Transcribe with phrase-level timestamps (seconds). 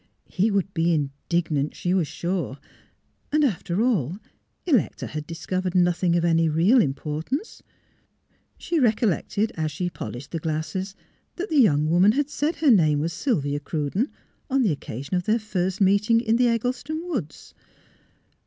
[0.31, 2.57] He would be indignant, she was sure;
[3.31, 4.17] and, after all.
[4.65, 7.61] Electa had discovered nothing of any real im portance.
[8.57, 10.95] She recollected, as she polished the glasses,
[11.35, 14.09] that the young woman had said her name was Sylvia Cruden,
[14.49, 17.53] on the occasion of their first meeting in the Eggleston woods.